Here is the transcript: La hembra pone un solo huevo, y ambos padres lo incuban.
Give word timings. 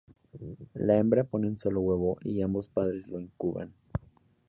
La 0.73 0.95
hembra 0.97 1.23
pone 1.25 1.47
un 1.47 1.59
solo 1.59 1.81
huevo, 1.81 2.17
y 2.23 2.41
ambos 2.41 2.67
padres 2.67 3.05
lo 3.07 3.19
incuban. 3.19 3.71